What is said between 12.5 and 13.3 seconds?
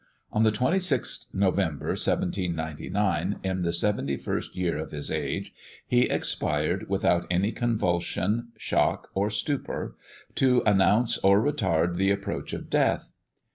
of death.